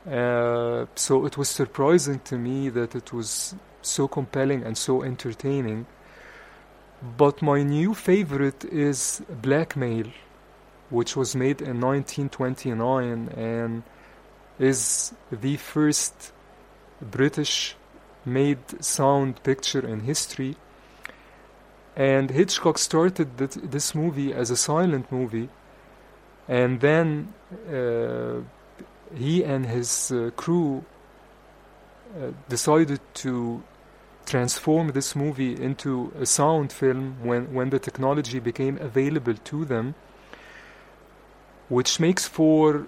Uh, 0.05 0.85
so 0.95 1.25
it 1.25 1.37
was 1.37 1.49
surprising 1.49 2.19
to 2.19 2.37
me 2.37 2.69
that 2.69 2.93
it 2.95 3.13
was 3.13 3.55
so 3.81 4.07
compelling 4.07 4.63
and 4.63 4.77
so 4.77 5.03
entertaining. 5.03 5.85
But 7.17 7.41
my 7.41 7.63
new 7.63 7.93
favorite 7.93 8.65
is 8.65 9.21
Blackmail, 9.29 10.07
which 10.89 11.15
was 11.15 11.35
made 11.35 11.61
in 11.61 11.79
1929 11.81 13.29
and 13.29 13.83
is 14.59 15.13
the 15.31 15.57
first 15.57 16.31
British 17.01 17.75
made 18.25 18.83
sound 18.83 19.41
picture 19.43 19.85
in 19.85 20.01
history. 20.01 20.55
And 21.95 22.31
Hitchcock 22.31 22.77
started 22.77 23.37
this 23.37 23.93
movie 23.93 24.33
as 24.33 24.49
a 24.49 24.57
silent 24.57 25.11
movie, 25.11 25.49
and 26.47 26.81
then 26.81 27.33
uh, 27.71 28.41
he 29.15 29.43
and 29.43 29.65
his 29.67 30.11
uh, 30.11 30.31
crew 30.35 30.83
uh, 32.17 32.31
decided 32.49 32.99
to 33.13 33.61
transform 34.25 34.91
this 34.91 35.15
movie 35.15 35.53
into 35.61 36.11
a 36.19 36.25
sound 36.25 36.71
film 36.71 37.17
when, 37.21 37.53
when 37.53 37.69
the 37.69 37.79
technology 37.79 38.39
became 38.39 38.77
available 38.77 39.35
to 39.35 39.65
them, 39.65 39.93
which 41.69 41.99
makes 41.99 42.27
for 42.27 42.87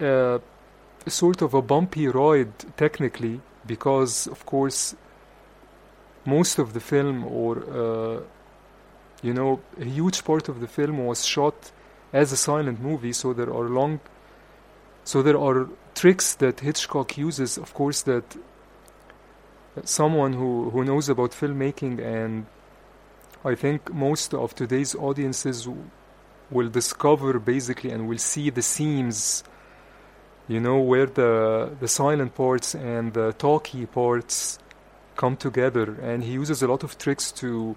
uh, 0.00 0.38
sort 1.06 1.42
of 1.42 1.54
a 1.54 1.62
bumpy 1.62 2.08
ride 2.08 2.52
technically 2.76 3.40
because 3.74 4.26
of 4.26 4.40
course 4.52 4.96
most 6.24 6.58
of 6.58 6.72
the 6.76 6.80
film 6.92 7.16
or 7.24 7.52
uh, 7.82 8.20
you 9.22 9.34
know 9.38 9.60
a 9.80 9.84
huge 9.84 10.18
part 10.24 10.48
of 10.48 10.56
the 10.62 10.70
film 10.78 10.96
was 11.06 11.24
shot 11.24 11.58
as 12.12 12.32
a 12.32 12.36
silent 12.36 12.78
movie 12.80 13.12
so 13.12 13.32
there 13.32 13.52
are 13.58 13.68
long 13.80 14.00
so 15.04 15.22
there 15.22 15.38
are 15.46 15.68
tricks 15.94 16.34
that 16.42 16.60
Hitchcock 16.60 17.16
uses 17.16 17.58
of 17.58 17.72
course 17.80 18.02
that 18.02 18.26
someone 19.84 20.32
who, 20.32 20.70
who 20.70 20.84
knows 20.84 21.08
about 21.08 21.30
filmmaking 21.30 22.00
and 22.00 22.46
I 23.44 23.54
think 23.54 23.92
most 23.92 24.34
of 24.34 24.54
today's 24.54 24.94
audiences 24.94 25.68
will 26.50 26.68
discover 26.68 27.38
basically 27.38 27.90
and 27.90 28.08
will 28.08 28.18
see 28.18 28.50
the 28.50 28.62
seams 28.62 29.44
you 30.48 30.60
know 30.60 30.78
where 30.78 31.06
the 31.06 31.76
the 31.78 31.88
silent 31.88 32.34
parts 32.34 32.74
and 32.74 33.12
the 33.12 33.32
talky 33.34 33.86
parts 33.86 34.58
come 35.16 35.36
together. 35.36 35.96
And 36.00 36.24
he 36.24 36.32
uses 36.32 36.62
a 36.62 36.66
lot 36.66 36.82
of 36.82 36.96
tricks 36.96 37.30
to 37.32 37.76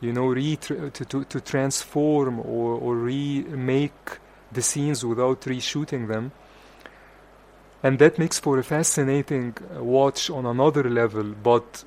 you 0.00 0.12
know 0.12 0.26
re 0.26 0.56
to, 0.56 0.90
to, 0.90 1.24
to 1.24 1.40
transform 1.40 2.40
or, 2.40 2.74
or 2.74 2.96
remake 2.96 4.18
the 4.50 4.62
scenes 4.62 5.04
without 5.04 5.42
reshooting 5.42 6.08
them. 6.08 6.32
And 7.82 7.98
that 7.98 8.18
makes 8.18 8.38
for 8.38 8.58
a 8.58 8.64
fascinating 8.64 9.56
watch 9.76 10.28
on 10.28 10.44
another 10.46 10.90
level 10.90 11.24
but 11.24 11.84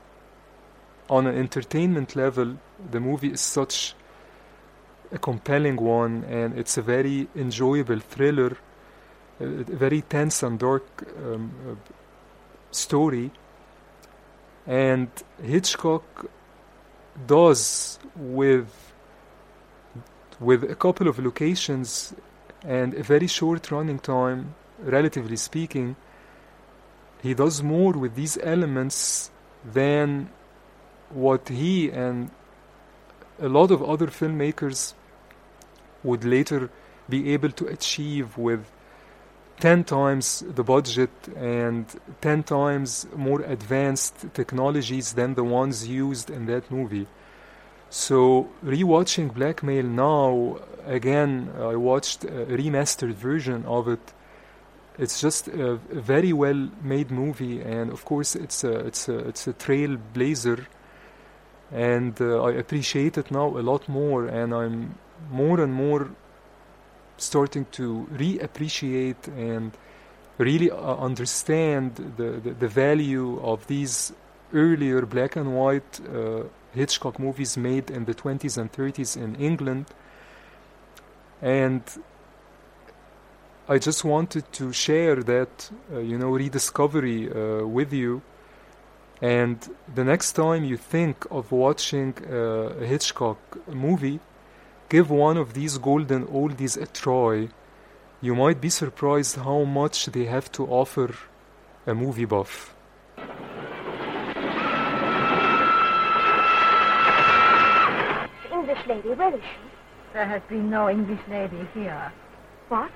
on 1.10 1.28
an 1.28 1.38
entertainment 1.38 2.16
level 2.16 2.58
the 2.92 3.00
movie 3.00 3.34
is 3.34 3.42
such 3.42 3.94
a 5.12 5.18
compelling 5.18 5.76
one 5.76 6.24
and 6.24 6.58
it's 6.58 6.78
a 6.78 6.82
very 6.82 7.28
enjoyable 7.36 8.00
thriller 8.00 8.58
a 9.40 9.46
very 9.46 10.02
tense 10.02 10.44
and 10.44 10.60
dark 10.60 10.84
um, 11.18 11.52
uh, 11.68 11.76
story. 12.72 13.32
And 14.66 15.10
Hitchcock 15.42 16.30
does 17.28 18.00
with 18.16 18.70
with 20.40 20.64
a 20.64 20.76
couple 20.76 21.08
of 21.08 21.20
locations 21.20 22.14
and 22.64 22.94
a 22.96 23.04
very 23.04 23.28
short 23.28 23.72
running 23.72 24.00
time, 24.00 24.56
relatively 24.80 25.38
speaking, 25.38 25.96
he 27.22 27.34
does 27.34 27.62
more 27.62 27.94
with 27.94 28.16
these 28.16 28.38
elements 28.42 29.32
than 29.64 30.30
what 31.10 31.48
he 31.50 31.90
and 31.90 32.32
a 33.40 33.48
lot 33.48 33.72
of 33.72 33.82
other 33.84 34.08
filmmakers 34.08 34.94
would 36.04 36.24
later 36.26 36.70
be 37.08 37.34
able 37.34 37.52
to 37.52 37.68
achieve 37.68 38.38
with 38.38 38.70
10 39.60 39.84
times 39.86 40.44
the 40.56 40.64
budget 40.64 41.12
and 41.36 41.86
10 42.22 42.44
times 42.44 43.08
more 43.16 43.42
advanced 43.42 44.26
technologies 44.34 45.14
than 45.14 45.36
the 45.36 45.44
ones 45.44 45.88
used 45.88 46.30
in 46.30 46.46
that 46.48 46.70
movie. 46.72 47.08
So, 47.90 48.50
rewatching 48.66 49.34
Blackmail 49.34 49.86
now, 49.86 50.58
again, 50.86 51.52
I 51.60 51.76
watched 51.76 52.24
a 52.24 52.48
remastered 52.48 53.14
version 53.14 53.66
of 53.66 53.88
it. 53.88 54.14
It's 54.98 55.22
just 55.22 55.48
a, 55.48 55.76
very 55.92 56.34
well 56.34 56.70
made 56.82 57.12
movie, 57.12 57.62
and 57.62 57.92
of 57.92 58.04
course, 58.04 58.36
it's 58.36 58.64
a, 58.64 58.80
it's 58.88 59.08
a, 59.08 59.18
it's 59.20 59.48
a 59.48 59.54
trailblazer. 59.54 60.66
And 61.72 62.20
uh, 62.20 62.44
I 62.44 62.54
appreciate 62.54 63.18
it 63.18 63.32
now 63.32 63.48
a 63.58 63.62
lot 63.62 63.88
more, 63.88 64.26
and 64.26 64.54
I'm 64.54 64.96
more 65.32 65.62
and 65.62 65.74
more 65.74 66.10
starting 67.18 67.66
to 67.72 68.08
reappreciate 68.14 69.28
and 69.28 69.72
really 70.38 70.72
uh, 70.72 70.96
understand 70.96 71.96
the, 72.18 72.32
the, 72.44 72.52
the 72.52 72.68
value 72.68 73.40
of 73.42 73.66
these 73.68 74.14
earlier 74.54 75.06
black 75.06 75.36
and 75.36 75.56
white 75.56 76.00
uh, 76.14 76.44
Hitchcock 76.74 77.20
movies 77.20 77.58
made 77.58 77.92
in 77.92 78.06
the 78.06 78.14
20s 78.14 78.58
and 78.58 78.72
30s 78.72 79.16
in 79.16 79.36
England. 79.36 79.86
And 81.42 81.84
I 83.68 83.78
just 83.78 84.04
wanted 84.04 84.52
to 84.54 84.74
share 84.74 85.18
that, 85.24 85.70
uh, 85.92 86.00
you 86.00 86.18
know, 86.18 86.30
rediscovery 86.30 87.30
uh, 87.32 87.66
with 87.66 87.94
you. 87.94 88.22
And 89.22 89.58
the 89.94 90.04
next 90.04 90.34
time 90.34 90.66
you 90.66 90.78
think 90.78 91.26
of 91.32 91.52
watching 91.52 92.14
uh, 92.30 92.82
a 92.82 92.86
Hitchcock 92.86 93.38
movie, 93.68 94.20
give 94.94 95.10
one 95.10 95.38
of 95.38 95.56
these 95.56 95.80
golden 95.80 96.24
oldies 96.28 96.80
a 96.80 96.86
try. 96.86 97.50
You 98.22 98.36
might 98.36 98.62
be 98.62 98.70
surprised 98.70 99.38
how 99.38 99.64
much 99.64 100.06
they 100.06 100.26
have 100.26 100.52
to 100.52 100.68
offer 100.68 101.16
a 101.88 101.96
movie 101.96 102.26
buff. 102.26 102.76
The 103.16 103.24
English 108.54 108.86
lady, 108.88 109.10
where 109.20 109.34
is 109.34 109.42
she? 109.42 109.62
There 110.14 110.28
has 110.28 110.44
been 110.48 110.70
no 110.70 110.88
English 110.92 111.24
lady 111.28 111.68
here. 111.74 112.12
What? 112.70 112.92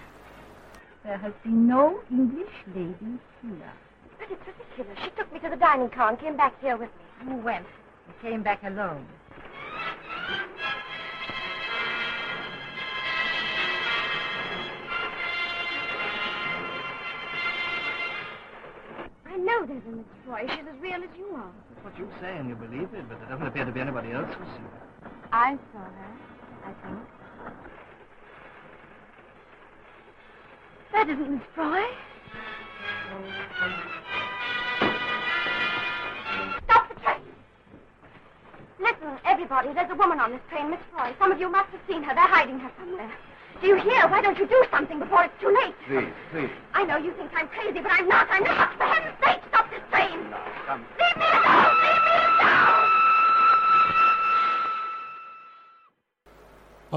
There 1.04 1.18
has 1.18 1.34
been 1.44 1.68
no 1.68 2.00
English 2.12 2.56
lady 2.76 3.14
here. 3.42 3.74
But 4.20 4.28
it's 4.30 4.46
ridiculous. 4.46 5.00
She 5.04 5.10
took 5.18 5.34
me 5.34 5.40
to 5.40 5.50
the 5.50 5.56
dining 5.56 5.90
car 5.90 6.10
and 6.10 6.20
came 6.20 6.38
back 6.38 6.62
here 6.62 6.78
with 6.78 6.92
me. 7.00 7.06
Who 7.26 7.38
went 7.38 7.66
and 8.06 8.22
came 8.22 8.44
back 8.44 8.62
alone? 8.64 9.08
I 19.38 19.40
know 19.40 19.68
there's 19.68 19.84
a 19.86 19.90
Miss 19.90 20.06
Roy. 20.26 20.48
She's 20.50 20.66
as 20.68 20.82
real 20.82 20.96
as 20.96 21.10
you 21.16 21.28
are. 21.36 21.52
That's 21.70 21.86
what 21.86 22.00
you 22.00 22.10
say, 22.20 22.36
and 22.38 22.50
you 22.50 22.56
believe 22.56 22.92
it, 22.92 23.08
but 23.08 23.20
there 23.20 23.30
doesn't 23.30 23.46
appear 23.46 23.66
to 23.66 23.72
be 23.72 23.80
anybody 23.80 24.12
else 24.12 24.26
who's 24.34 24.48
seen 24.48 24.64
her. 24.64 25.12
I 25.32 25.52
saw 25.72 25.80
her, 25.80 26.18
I 26.66 26.74
think. 26.82 27.00
That 30.92 31.08
isn't 31.10 31.30
Miss 31.30 31.44
Froy. 31.54 31.84
Stop 36.64 36.90
the 36.90 36.96
train! 37.02 37.22
Listen, 38.80 39.20
everybody, 39.24 39.72
there's 39.76 39.92
a 39.92 39.96
woman 39.96 40.20
on 40.20 40.32
this 40.32 40.42
train, 40.50 40.72
Miss 40.72 40.80
Froy. 40.92 41.14
Some 41.20 41.32
of 41.32 41.40
you 41.40 41.52
must 41.52 41.70
have 41.70 41.82
seen 41.88 42.02
her. 42.02 42.16
They're 42.16 42.26
hiding 42.26 42.58
her 42.58 42.72
somewhere. 42.80 43.12
Do 43.62 43.68
you 43.68 43.76
hear? 43.78 44.08
Why 44.08 44.22
don't 44.22 44.38
you 44.38 44.46
do 44.48 44.64
something 44.70 45.00
before 45.00 45.24
it's 45.24 45.42
too 45.42 45.54
late? 45.62 45.74
Please, 45.88 46.14
please. 46.32 46.50
I 46.74 46.84
know 46.84 46.98
you 46.98 47.12
think 47.14 47.32
I'm 47.36 47.48
crazy, 47.48 47.80
but 47.80 47.92
I'm 47.92 48.08
not. 48.08 48.28
I'm 48.30 48.44
not. 48.44 48.78
For 48.78 48.84
heaven's 48.84 49.18
sake, 49.26 49.42
stop 49.50 49.70
this 49.72 49.82
train! 49.90 50.30
No, 50.30 50.38
come. 50.68 50.86
Leave 51.00 51.18
me 51.18 51.26
alone! 51.34 51.74
Leave 51.84 52.04
me 52.08 52.14
alone! 52.40 52.98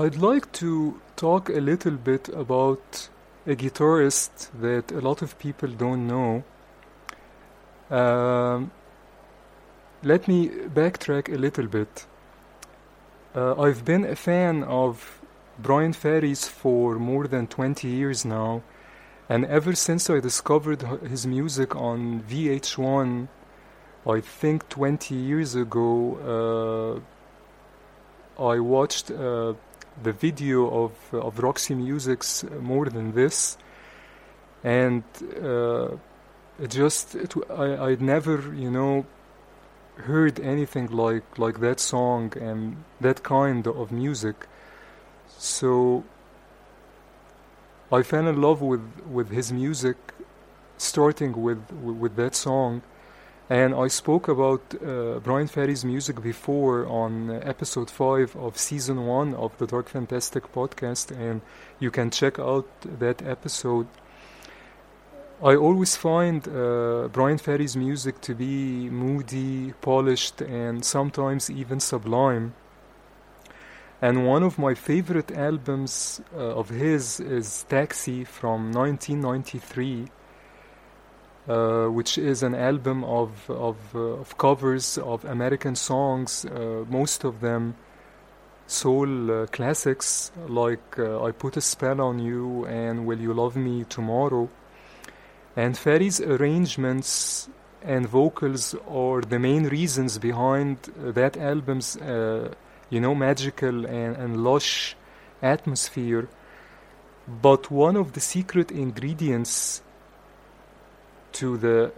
I'd 0.06 0.16
like 0.16 0.52
to 0.52 1.00
talk 1.16 1.48
a 1.48 1.60
little 1.60 1.96
bit 1.96 2.28
about 2.28 3.08
a 3.46 3.56
guitarist 3.56 4.50
that 4.60 4.92
a 4.92 5.00
lot 5.00 5.22
of 5.22 5.38
people 5.38 5.68
don't 5.68 6.06
know. 6.06 6.44
Um, 7.90 8.70
let 10.02 10.28
me 10.28 10.48
backtrack 10.48 11.32
a 11.32 11.38
little 11.38 11.66
bit. 11.66 12.06
Uh, 13.34 13.60
I've 13.60 13.84
been 13.84 14.04
a 14.04 14.16
fan 14.16 14.62
of 14.64 15.19
Bryan 15.62 15.92
Ferry's 15.92 16.48
for 16.48 16.98
more 16.98 17.26
than 17.26 17.46
20 17.46 17.88
years 17.88 18.24
now, 18.24 18.62
and 19.28 19.44
ever 19.44 19.74
since 19.74 20.08
I 20.10 20.20
discovered 20.20 20.82
his 21.06 21.26
music 21.26 21.76
on 21.76 22.22
VH1, 22.28 23.28
I 24.06 24.20
think 24.20 24.68
20 24.68 25.14
years 25.14 25.54
ago, 25.54 27.02
uh, 28.38 28.42
I 28.42 28.58
watched 28.58 29.10
uh, 29.10 29.54
the 30.02 30.12
video 30.12 30.84
of 30.84 30.92
of 31.12 31.38
Roxy 31.38 31.74
Music's 31.74 32.44
More 32.60 32.86
Than 32.86 33.12
This, 33.12 33.58
and 34.64 35.02
uh, 35.42 35.96
it 36.58 36.70
just 36.70 37.14
it, 37.14 37.34
I 37.50 37.86
I'd 37.86 38.00
never 38.00 38.54
you 38.54 38.70
know 38.70 39.04
heard 39.96 40.40
anything 40.40 40.86
like 40.88 41.38
like 41.38 41.60
that 41.60 41.80
song 41.80 42.32
and 42.40 42.82
that 43.00 43.22
kind 43.22 43.66
of 43.66 43.92
music. 43.92 44.46
So 45.38 46.04
I 47.92 48.02
fell 48.02 48.26
in 48.28 48.40
love 48.40 48.60
with 48.62 48.84
with 49.10 49.30
his 49.30 49.52
music, 49.52 49.96
starting 50.78 51.32
with 51.42 51.62
with, 51.72 51.96
with 51.96 52.16
that 52.16 52.34
song. 52.34 52.82
And 53.50 53.74
I 53.74 53.88
spoke 53.88 54.28
about 54.28 54.62
uh, 54.74 55.18
Bryan 55.18 55.48
Ferry's 55.48 55.84
music 55.84 56.22
before 56.22 56.86
on 56.86 57.30
episode 57.42 57.90
5 57.90 58.36
of 58.36 58.56
season 58.56 59.06
1 59.06 59.34
of 59.34 59.58
the 59.58 59.66
Dark 59.66 59.88
Fantastic 59.88 60.52
podcast, 60.52 61.10
and 61.10 61.40
you 61.80 61.90
can 61.90 62.12
check 62.12 62.38
out 62.38 62.68
that 63.00 63.26
episode. 63.26 63.88
I 65.42 65.56
always 65.56 65.96
find 65.96 66.46
uh, 66.46 67.08
Bryan 67.10 67.38
Ferry's 67.38 67.76
music 67.76 68.20
to 68.20 68.36
be 68.36 68.88
moody, 68.88 69.72
polished, 69.80 70.42
and 70.42 70.84
sometimes 70.84 71.50
even 71.50 71.80
sublime. 71.80 72.54
And 74.02 74.26
one 74.26 74.42
of 74.42 74.58
my 74.58 74.74
favorite 74.74 75.30
albums 75.30 76.22
uh, 76.34 76.38
of 76.38 76.70
his 76.70 77.20
is 77.20 77.64
Taxi 77.68 78.24
from 78.24 78.72
1993 78.72 80.08
uh, 81.48 81.86
which 81.88 82.18
is 82.18 82.42
an 82.42 82.54
album 82.54 83.02
of 83.04 83.50
of, 83.50 83.76
uh, 83.94 83.98
of 83.98 84.36
covers 84.38 84.98
of 84.98 85.24
American 85.24 85.74
songs, 85.74 86.44
uh, 86.44 86.84
most 86.88 87.24
of 87.24 87.40
them 87.40 87.74
soul 88.66 89.30
uh, 89.30 89.46
classics 89.46 90.30
like 90.48 90.98
uh, 90.98 91.24
"I 91.24 91.32
Put 91.32 91.56
a 91.56 91.60
Spell 91.60 92.00
on 92.00 92.18
You" 92.18 92.66
and 92.66 93.06
"Will 93.06 93.20
You 93.20 93.32
Love 93.34 93.56
Me 93.56 93.84
Tomorrow." 93.84 94.48
And 95.56 95.76
Ferry's 95.76 96.20
arrangements 96.20 97.48
and 97.82 98.06
vocals 98.06 98.74
are 98.88 99.20
the 99.22 99.38
main 99.38 99.64
reasons 99.64 100.18
behind 100.18 100.76
that 100.96 101.36
album's, 101.36 101.96
you 102.90 103.00
know, 103.00 103.14
magical 103.14 103.87
and, 103.87 104.16
and 104.16 104.44
lush 104.44 104.96
atmosphere. 105.40 106.29
But 107.26 107.70
one 107.70 107.96
of 107.96 108.12
the 108.12 108.20
secret 108.20 108.70
ingredients 108.70 109.83
to 111.33 111.57
the 111.57 111.92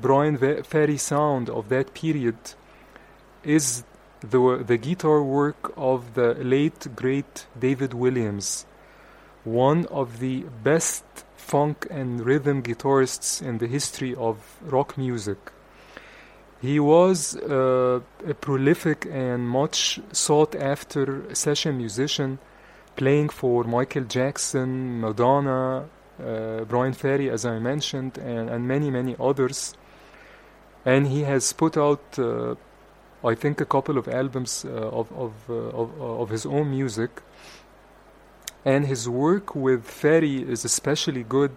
Bryan 0.00 0.36
Ferry 0.62 0.96
sound 0.96 1.50
of 1.50 1.68
that 1.68 1.94
period 1.94 2.38
is 3.42 3.84
the 4.20 4.64
the 4.66 4.76
guitar 4.76 5.22
work 5.22 5.72
of 5.76 6.14
the 6.14 6.34
late 6.34 6.88
great 6.96 7.46
David 7.58 7.94
Williams, 7.94 8.66
one 9.44 9.86
of 9.86 10.18
the 10.18 10.44
best 10.62 11.04
funk 11.36 11.86
and 11.90 12.24
rhythm 12.26 12.62
guitarists 12.62 13.40
in 13.40 13.58
the 13.58 13.66
history 13.66 14.14
of 14.14 14.36
rock 14.62 14.98
music. 14.98 15.38
He 16.60 16.80
was 16.80 17.36
uh, 17.36 18.00
a 18.26 18.34
prolific 18.34 19.06
and 19.10 19.48
much 19.48 20.00
sought 20.12 20.54
after 20.54 21.34
session 21.34 21.76
musician, 21.76 22.38
playing 22.96 23.28
for 23.28 23.64
Michael 23.64 24.04
Jackson, 24.04 25.00
Madonna, 25.00 25.84
uh, 26.18 26.64
Bryan 26.64 26.94
Ferry, 26.94 27.28
as 27.28 27.44
I 27.44 27.58
mentioned, 27.58 28.16
and, 28.18 28.48
and 28.48 28.66
many, 28.66 28.90
many 28.90 29.16
others. 29.20 29.74
And 30.84 31.08
he 31.08 31.22
has 31.22 31.52
put 31.52 31.76
out, 31.76 32.18
uh, 32.18 32.54
I 33.22 33.34
think, 33.34 33.60
a 33.60 33.66
couple 33.66 33.98
of 33.98 34.08
albums 34.08 34.64
uh, 34.64 34.70
of, 34.70 35.12
of, 35.12 35.32
uh, 35.50 35.52
of, 35.52 36.00
of 36.00 36.30
his 36.30 36.46
own 36.46 36.70
music. 36.70 37.22
And 38.64 38.86
his 38.86 39.08
work 39.08 39.54
with 39.54 39.84
Ferry 39.84 40.42
is 40.42 40.64
especially 40.64 41.22
good, 41.22 41.56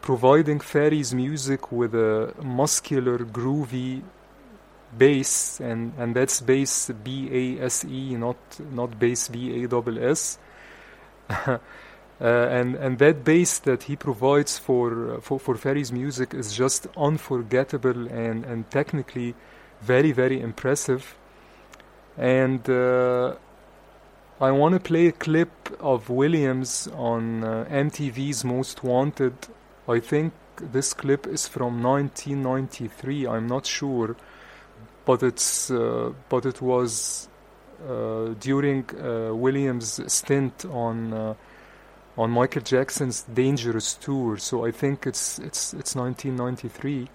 providing 0.00 0.60
Ferry's 0.60 1.14
music 1.14 1.72
with 1.72 1.94
a 1.94 2.34
muscular, 2.42 3.18
groovy 3.18 4.02
bass, 4.96 5.60
and, 5.60 5.92
and 5.98 6.14
that's 6.14 6.40
bass 6.40 6.90
B 7.04 7.28
A 7.32 7.64
S 7.64 7.84
E, 7.84 8.16
not, 8.16 8.36
not 8.72 8.98
bass 8.98 9.28
B 9.28 9.64
A 9.64 9.68
S 9.68 10.38
S. 11.30 11.60
Uh, 12.20 12.48
and 12.50 12.74
and 12.74 12.98
that 12.98 13.22
bass 13.22 13.60
that 13.60 13.84
he 13.84 13.94
provides 13.94 14.58
for 14.58 15.14
uh, 15.14 15.20
for 15.20 15.38
for 15.38 15.54
Ferry's 15.54 15.92
music 15.92 16.34
is 16.34 16.52
just 16.52 16.88
unforgettable 16.96 18.08
and 18.08 18.44
and 18.44 18.68
technically 18.72 19.36
very 19.82 20.10
very 20.10 20.40
impressive. 20.40 21.16
And 22.16 22.68
uh, 22.68 23.36
I 24.40 24.50
want 24.50 24.74
to 24.74 24.80
play 24.80 25.06
a 25.06 25.12
clip 25.12 25.50
of 25.78 26.10
Williams 26.10 26.88
on 26.92 27.44
uh, 27.44 27.66
MTV's 27.70 28.44
Most 28.44 28.82
Wanted. 28.82 29.34
I 29.88 30.00
think 30.00 30.34
this 30.60 30.92
clip 30.92 31.26
is 31.26 31.48
from 31.48 31.82
1993. 31.82 33.26
I'm 33.26 33.46
not 33.46 33.64
sure, 33.64 34.16
but 35.06 35.22
it's 35.22 35.70
uh, 35.70 36.12
but 36.28 36.44
it 36.44 36.60
was 36.60 37.28
uh, 37.88 38.34
during 38.38 38.84
uh, 39.00 39.34
Williams' 39.34 40.00
stint 40.12 40.66
on 40.66 41.12
uh, 41.14 41.34
on 42.18 42.30
Michael 42.30 42.62
Jackson's 42.62 43.22
Dangerous 43.22 43.94
tour. 43.94 44.36
So 44.36 44.66
I 44.66 44.72
think 44.72 45.06
it's 45.06 45.38
it's 45.38 45.72
it's 45.72 45.94
1993, 45.94 47.08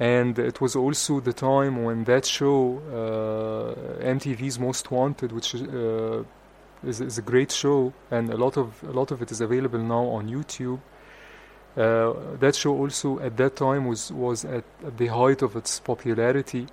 and 0.00 0.36
it 0.38 0.60
was 0.60 0.74
also 0.74 1.20
the 1.20 1.32
time 1.32 1.84
when 1.84 2.02
that 2.04 2.26
show, 2.26 2.78
uh, 2.90 4.02
MTV's 4.02 4.58
Most 4.58 4.90
Wanted, 4.90 5.30
which 5.30 5.54
uh, 5.54 6.24
is 6.82 7.00
is 7.00 7.18
a 7.18 7.22
great 7.22 7.52
show, 7.52 7.92
and 8.10 8.30
a 8.30 8.36
lot 8.36 8.56
of 8.56 8.82
a 8.82 8.92
lot 8.92 9.12
of 9.12 9.22
it 9.22 9.30
is 9.30 9.40
available 9.40 9.78
now 9.78 10.06
on 10.06 10.28
YouTube. 10.28 10.80
Uh, 11.76 12.12
that 12.38 12.54
show 12.54 12.76
also 12.76 13.18
at 13.18 13.36
that 13.36 13.56
time 13.56 13.86
was 13.86 14.12
was 14.12 14.44
at, 14.44 14.64
at 14.86 14.96
the 14.96 15.08
height 15.08 15.42
of 15.42 15.56
its 15.56 15.80
popularity 15.80 16.66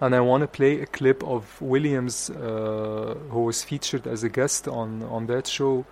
and 0.00 0.14
I 0.14 0.20
want 0.20 0.42
to 0.42 0.48
play 0.48 0.80
a 0.80 0.86
clip 0.86 1.22
of 1.22 1.60
Williams, 1.60 2.30
uh, 2.30 3.14
who 3.30 3.44
was 3.44 3.62
featured 3.62 4.06
as 4.06 4.22
a 4.24 4.28
guest 4.28 4.68
on, 4.68 5.02
on 5.04 5.26
that 5.26 5.46
show, 5.46 5.86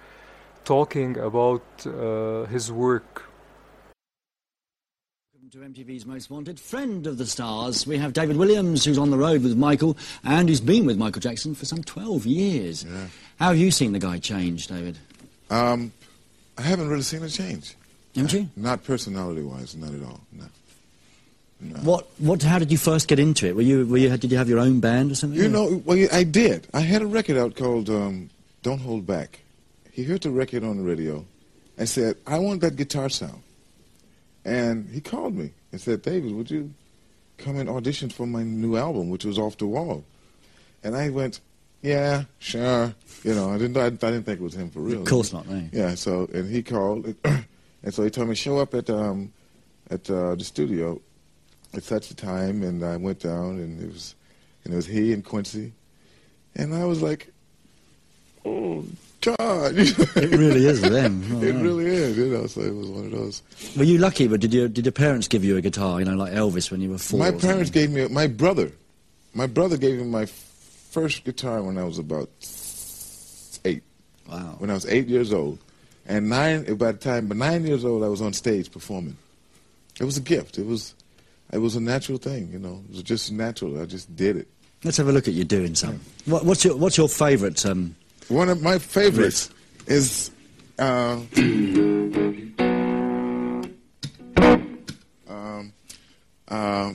talking 0.65 1.17
about 1.19 1.63
uh, 1.87 2.45
his 2.45 2.71
work. 2.71 3.25
Welcome 5.33 5.51
to 5.51 5.59
MTV's 5.59 6.05
Most 6.05 6.31
Wanted, 6.31 6.59
friend 6.59 7.07
of 7.07 7.19
the 7.19 7.27
stars. 7.27 7.87
We 7.87 7.97
have 7.99 8.13
David 8.13 8.37
Williams, 8.37 8.85
who's 8.85 8.99
on 8.99 9.11
the 9.11 9.19
road 9.19 9.43
with 9.43 9.57
Michael, 9.57 9.97
and 10.25 10.49
who's 10.49 10.61
been 10.61 10.85
with 10.85 10.99
Michael 10.99 11.21
Jackson 11.21 11.55
for 11.55 11.65
some 11.65 11.83
12 11.83 12.27
years. 12.27 12.85
Yeah. 12.85 13.07
How 13.39 13.49
have 13.49 13.59
you 13.59 13.71
seen 13.71 13.93
the 13.93 13.99
guy 13.99 14.19
change, 14.19 14.67
David? 14.67 14.99
Um, 15.49 15.93
I 16.59 16.63
haven't 16.63 16.89
really 16.89 17.03
seen 17.03 17.23
a 17.23 17.29
change. 17.29 17.77
Haven't 18.15 18.33
you? 18.33 18.49
Not 18.57 18.85
personality-wise, 18.85 19.75
not 19.77 19.95
at 19.95 20.03
all. 20.03 20.21
No. 20.33 20.45
No. 21.61 21.79
What, 21.79 22.09
what, 22.19 22.43
how 22.43 22.59
did 22.59 22.73
you 22.73 22.79
first 22.79 23.07
get 23.07 23.21
into 23.21 23.47
it? 23.47 23.55
Were 23.55 23.63
you, 23.63 23.87
were 23.87 23.97
you, 23.97 24.17
did 24.17 24.33
you 24.33 24.37
have 24.37 24.49
your 24.49 24.59
own 24.59 24.81
band 24.81 25.13
or 25.13 25.15
something? 25.15 25.39
You 25.39 25.49
know, 25.49 25.81
well, 25.85 26.09
I 26.13 26.25
did. 26.25 26.67
I 26.75 26.81
had 26.81 27.03
a 27.03 27.07
record 27.07 27.37
out 27.37 27.55
called 27.55 27.89
um, 27.89 28.31
"Don't 28.65 28.81
Hold 28.81 29.07
Back." 29.07 29.39
He 29.93 30.03
heard 30.03 30.23
the 30.23 30.31
record 30.31 30.65
on 30.65 30.77
the 30.77 30.83
radio, 30.83 31.25
and 31.79 31.89
said, 31.89 32.17
"I 32.27 32.41
want 32.41 32.63
that 32.63 32.75
guitar 32.75 33.09
sound." 33.09 33.43
And 34.45 34.89
he 34.91 35.01
called 35.01 35.37
me 35.37 35.53
and 35.71 35.81
said, 35.81 36.03
"David, 36.03 36.35
would 36.35 36.51
you 36.51 36.75
come 37.39 37.57
and 37.57 37.69
audition 37.69 38.11
for 38.11 38.27
my 38.27 38.43
new 38.43 38.77
album, 38.77 39.09
which 39.09 39.25
was 39.25 39.39
Off 39.39 39.57
the 39.57 39.67
Wall?" 39.67 40.03
And 40.83 40.97
I 40.97 41.11
went, 41.11 41.39
"Yeah, 41.83 42.25
sure." 42.39 42.95
You 43.25 43.35
know, 43.35 43.51
I 43.51 43.59
didn't. 43.59 43.77
I, 43.77 43.87
I 43.87 43.91
didn't 43.91 44.25
think 44.25 44.41
it 44.41 44.43
was 44.43 44.55
him 44.55 44.71
for 44.71 44.81
real. 44.81 45.03
Of 45.03 45.09
course 45.09 45.33
not, 45.33 45.49
no. 45.49 45.63
Yeah. 45.73 45.95
So, 45.95 46.29
and 46.33 46.51
he 46.51 46.63
called, 46.63 47.15
and 47.25 47.95
so 47.95 48.03
he 48.03 48.11
told 48.11 48.29
me 48.29 48.35
show 48.35 48.59
up 48.59 48.75
at 48.75 48.91
um, 48.91 49.33
at 49.91 50.09
uh, 50.11 50.35
the 50.35 50.45
studio 50.45 51.01
at 51.75 51.83
such 51.83 52.11
a 52.11 52.17
time, 52.17 52.63
and 52.63 52.85
I 52.85 52.97
went 52.97 53.21
down, 53.21 53.59
and 53.59 53.81
it 53.83 53.93
was, 53.93 54.15
and 54.65 54.73
it 54.73 54.77
was 54.77 54.87
he 54.87 55.13
and 55.13 55.25
Quincy, 55.25 55.73
and 56.57 56.75
I 56.75 56.85
was 56.85 57.01
like, 57.03 57.33
oh 58.45 58.85
God, 59.21 59.75
It 59.77 60.37
really 60.37 60.67
is 60.67 60.81
them. 60.81 61.23
Oh, 61.33 61.43
it 61.43 61.55
wow. 61.55 61.63
really 61.63 61.87
is, 61.87 62.19
you 62.19 62.27
know. 62.27 62.47
So 62.47 62.61
it 62.61 62.75
was 62.75 62.89
one 62.89 63.05
of 63.07 63.13
those. 63.13 63.43
Were 63.77 63.85
you 63.85 63.99
lucky, 63.99 64.27
but 64.27 64.41
did, 64.41 64.53
you, 64.53 64.69
did 64.69 64.85
your 64.85 64.93
parents 64.93 65.29
give 65.29 65.45
you 65.45 65.57
a 65.57 65.61
guitar, 65.61 66.01
you 66.01 66.05
know, 66.05 66.17
like 66.17 66.33
Elvis 66.33 66.71
when 66.71 66.81
you 66.81 66.91
were 66.91 66.99
four? 66.99 67.21
my 67.21 67.31
parents 67.31 67.71
something? 67.71 67.73
gave 67.73 67.91
me 67.91 68.09
my 68.09 68.27
brother. 68.27 68.73
My 69.35 69.47
brother 69.47 69.77
gave 69.77 69.99
me 69.99 70.05
my 70.05 70.27
first 70.93 71.25
guitar 71.25 71.63
when 71.63 71.79
I 71.79 71.85
was 71.85 71.99
about 71.99 72.29
eight. 73.65 73.83
Wow. 74.29 74.57
When 74.59 74.71
I 74.71 74.75
was 74.75 74.87
eight 74.87 75.09
years 75.09 75.33
old, 75.33 75.59
and 76.07 76.29
nine 76.29 76.75
by 76.75 76.93
the 76.93 76.99
time, 76.99 77.29
but 77.29 77.39
nine 77.39 77.67
years 77.67 77.85
old, 77.85 78.05
I 78.05 78.09
was 78.09 78.21
on 78.21 78.35
stage 78.35 78.71
performing. 78.71 79.17
It 79.99 80.05
was 80.05 80.19
a 80.19 80.21
gift. 80.21 80.59
It 80.59 80.67
was, 80.67 80.95
it 81.53 81.59
was 81.59 81.77
a 81.77 81.81
natural 81.81 82.19
thing, 82.19 82.51
you 82.53 82.59
know. 82.59 82.83
It 82.89 82.97
was 82.97 83.03
just 83.03 83.33
natural. 83.33 83.81
I 83.81 83.87
just 83.87 84.15
did 84.15 84.37
it. 84.37 84.49
Let's 84.85 84.99
have 84.99 85.09
a 85.09 85.13
look 85.13 85.29
at 85.29 85.35
you 85.35 85.45
doing 85.45 85.75
some. 85.75 86.01
What, 86.27 86.45
what's 86.45 86.65
your, 86.65 86.77
what's 86.77 86.99
your 86.99 87.09
favourite? 87.09 87.65
Um, 87.65 87.97
One 88.29 88.49
of 88.49 88.61
my 88.63 88.79
favorites 88.79 89.51
is 89.87 90.31
uh, 90.79 91.21
um, 95.29 95.73
uh, 96.49 96.93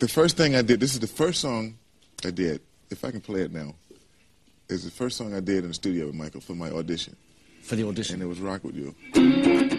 the 0.00 0.08
first 0.08 0.36
thing 0.36 0.54
I 0.54 0.62
did. 0.62 0.80
This 0.80 0.94
is 0.94 1.00
the 1.00 1.06
first 1.06 1.40
song 1.40 1.78
I 2.24 2.30
did. 2.30 2.60
If 2.92 3.06
I 3.06 3.10
can 3.10 3.22
play 3.22 3.40
it 3.40 3.52
now, 3.52 3.74
it's 4.68 4.84
the 4.84 4.90
first 4.90 5.16
song 5.16 5.34
I 5.34 5.40
did 5.40 5.64
in 5.64 5.68
the 5.68 5.74
studio 5.74 6.06
with 6.06 6.14
Michael 6.14 6.42
for 6.42 6.54
my 6.54 6.70
audition, 6.70 7.16
for 7.62 7.74
the 7.74 7.88
audition? 7.88 8.16
and 8.16 8.22
it 8.22 8.26
was 8.26 8.38
"Rock 8.38 8.62
with 8.64 8.76
You." 8.76 9.71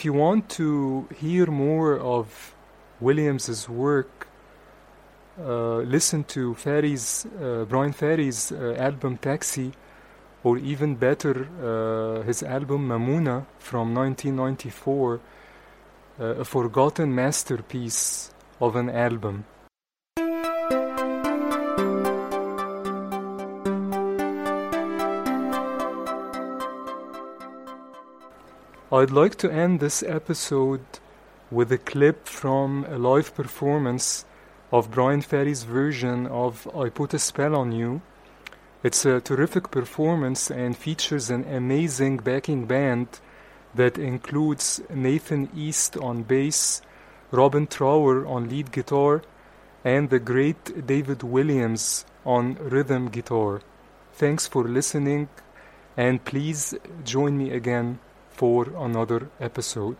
If 0.00 0.06
you 0.06 0.14
want 0.14 0.48
to 0.56 1.06
hear 1.14 1.44
more 1.48 1.98
of 1.98 2.54
Williams's 3.00 3.68
work, 3.68 4.28
uh, 5.38 5.80
listen 5.80 6.24
to 6.24 6.54
Ferry's, 6.54 7.26
uh, 7.38 7.66
Bryan 7.68 7.92
Ferry's 7.92 8.50
uh, 8.50 8.76
album 8.78 9.18
Taxi, 9.18 9.72
or 10.42 10.56
even 10.56 10.94
better, 10.94 11.46
uh, 11.60 12.22
his 12.22 12.42
album 12.42 12.88
Mamouna 12.88 13.44
from 13.58 13.94
1994, 13.94 15.20
uh, 16.18 16.24
a 16.24 16.44
forgotten 16.46 17.14
masterpiece 17.14 18.32
of 18.58 18.76
an 18.76 18.88
album. 18.88 19.44
I'd 28.92 29.12
like 29.12 29.36
to 29.36 29.48
end 29.48 29.78
this 29.78 30.02
episode 30.02 30.84
with 31.48 31.70
a 31.70 31.78
clip 31.78 32.26
from 32.26 32.84
a 32.88 32.98
live 32.98 33.32
performance 33.36 34.24
of 34.72 34.90
Bryan 34.90 35.20
Ferry's 35.20 35.62
version 35.62 36.26
of 36.26 36.68
I 36.76 36.88
Put 36.88 37.14
a 37.14 37.20
Spell 37.20 37.54
on 37.54 37.70
You. 37.70 38.02
It's 38.82 39.04
a 39.04 39.20
terrific 39.20 39.70
performance 39.70 40.50
and 40.50 40.76
features 40.76 41.30
an 41.30 41.44
amazing 41.44 42.16
backing 42.16 42.66
band 42.66 43.20
that 43.76 43.96
includes 43.96 44.80
Nathan 44.92 45.50
East 45.54 45.96
on 45.96 46.24
bass, 46.24 46.82
Robin 47.30 47.68
Trower 47.68 48.26
on 48.26 48.48
lead 48.48 48.72
guitar, 48.72 49.22
and 49.84 50.10
the 50.10 50.18
great 50.18 50.84
David 50.84 51.22
Williams 51.22 52.04
on 52.26 52.56
rhythm 52.56 53.08
guitar. 53.08 53.60
Thanks 54.14 54.48
for 54.48 54.64
listening, 54.64 55.28
and 55.96 56.24
please 56.24 56.74
join 57.04 57.38
me 57.38 57.52
again 57.52 58.00
for 58.40 58.68
another 58.78 59.28
episode. 59.38 59.98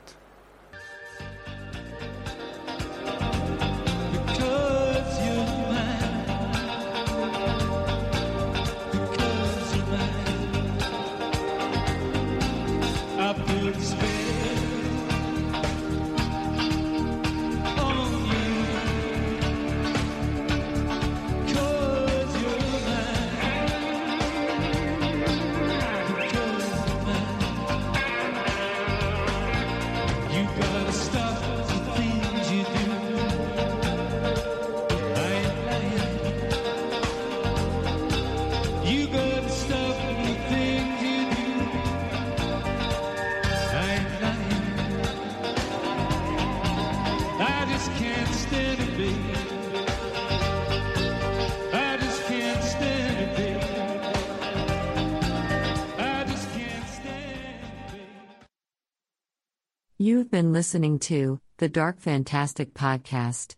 You've 60.20 60.30
been 60.30 60.52
listening 60.52 60.98
to 61.08 61.40
the 61.56 61.68
Dark 61.70 61.98
Fantastic 61.98 62.74
Podcast. 62.74 63.54